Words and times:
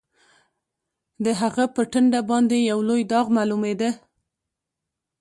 د 1.25 1.25
هغه 1.41 1.65
په 1.75 1.81
ټنډه 1.91 2.21
باندې 2.29 2.57
یو 2.71 2.79
لوی 2.89 3.01
داغ 3.11 3.25
معلومېده 3.37 3.89